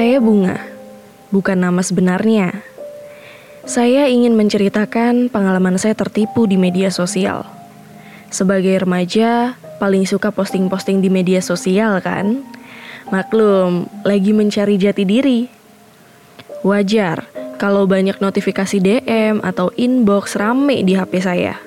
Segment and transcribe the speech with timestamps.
[0.00, 0.56] Saya Bunga,
[1.28, 2.64] bukan nama sebenarnya.
[3.68, 7.44] Saya ingin menceritakan pengalaman saya tertipu di media sosial.
[8.32, 12.40] Sebagai remaja, paling suka posting-posting di media sosial kan?
[13.12, 15.52] Maklum, lagi mencari jati diri.
[16.64, 17.28] Wajar
[17.60, 21.60] kalau banyak notifikasi DM atau inbox rame di HP saya.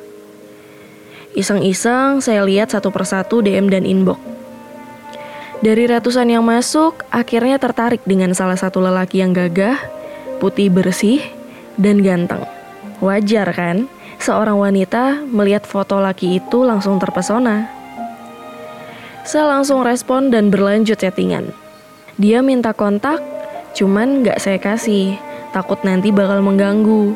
[1.37, 4.32] Iseng-iseng saya lihat satu persatu DM dan inbox.
[5.63, 9.79] Dari ratusan yang masuk, akhirnya tertarik dengan salah satu lelaki yang gagah,
[10.43, 11.23] putih bersih,
[11.79, 12.43] dan ganteng.
[12.99, 13.87] Wajar kan?
[14.19, 17.71] Seorang wanita melihat foto laki itu langsung terpesona.
[19.23, 21.55] Saya langsung respon dan berlanjut chattingan.
[22.19, 23.23] Dia minta kontak,
[23.71, 25.15] cuman nggak saya kasih,
[25.55, 27.15] takut nanti bakal mengganggu.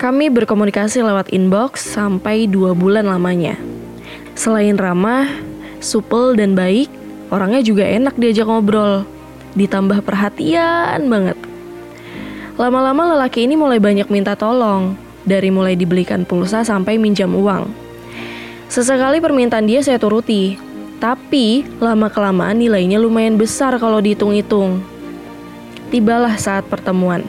[0.00, 3.60] Kami berkomunikasi lewat inbox sampai dua bulan lamanya.
[4.32, 5.28] Selain ramah,
[5.84, 7.01] supel, dan baik,
[7.32, 9.08] Orangnya juga enak diajak ngobrol,
[9.56, 11.40] ditambah perhatian banget.
[12.60, 14.92] Lama-lama lelaki ini mulai banyak minta tolong,
[15.24, 17.72] dari mulai dibelikan pulsa sampai minjam uang.
[18.68, 20.60] Sesekali permintaan dia saya turuti,
[21.00, 24.84] tapi lama-kelamaan nilainya lumayan besar kalau dihitung-hitung.
[25.88, 27.24] Tibalah saat pertemuan.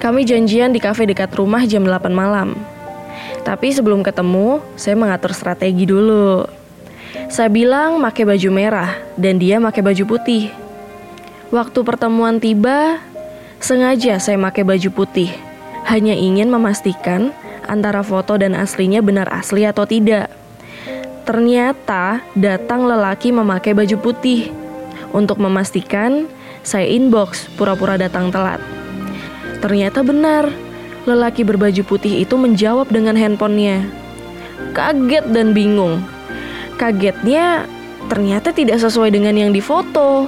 [0.00, 2.56] Kami janjian di kafe dekat rumah jam 8 malam.
[3.44, 6.61] Tapi sebelum ketemu, saya mengatur strategi dulu.
[7.28, 10.48] Saya bilang pakai baju merah dan dia pakai baju putih.
[11.52, 12.96] Waktu pertemuan tiba,
[13.60, 15.28] sengaja saya pakai baju putih.
[15.84, 17.36] Hanya ingin memastikan
[17.68, 20.32] antara foto dan aslinya benar asli atau tidak.
[21.28, 24.48] Ternyata datang lelaki memakai baju putih.
[25.12, 26.24] Untuk memastikan,
[26.64, 28.58] saya inbox pura-pura datang telat.
[29.60, 30.48] Ternyata benar,
[31.04, 33.84] lelaki berbaju putih itu menjawab dengan handphonenya.
[34.72, 36.00] Kaget dan bingung,
[36.82, 37.70] Kagetnya
[38.10, 40.26] ternyata tidak sesuai dengan yang difoto.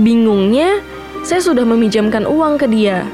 [0.00, 0.80] Bingungnya,
[1.28, 3.04] saya sudah meminjamkan uang ke dia.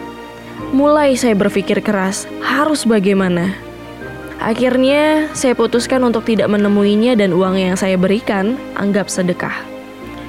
[0.70, 3.58] Mulai saya berpikir keras, harus bagaimana?
[4.38, 9.58] Akhirnya, saya putuskan untuk tidak menemuinya dan uang yang saya berikan anggap sedekah.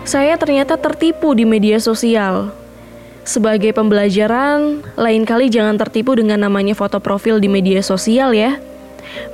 [0.02, 2.50] Saya ternyata tertipu di media sosial.
[3.22, 8.58] Sebagai pembelajaran, lain kali jangan tertipu dengan namanya foto profil di media sosial ya.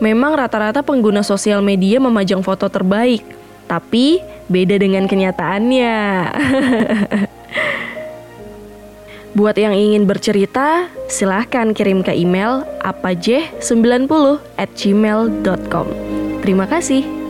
[0.01, 3.21] Memang rata-rata pengguna sosial media memajang foto terbaik,
[3.69, 5.95] tapi beda dengan kenyataannya.
[9.31, 15.87] Buat yang ingin bercerita, silahkan kirim ke email apajeh90 at gmail.com.
[16.43, 17.20] Terima kasih.